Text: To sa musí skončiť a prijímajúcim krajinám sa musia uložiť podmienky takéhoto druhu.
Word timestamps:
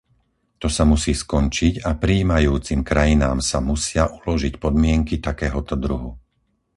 To 0.61 0.65
sa 0.75 0.81
musí 0.91 1.13
skončiť 1.23 1.73
a 1.87 1.91
prijímajúcim 2.03 2.79
krajinám 2.89 3.37
sa 3.49 3.59
musia 3.71 4.03
uložiť 4.17 4.53
podmienky 4.63 5.15
takéhoto 5.27 5.73
druhu. 5.85 6.11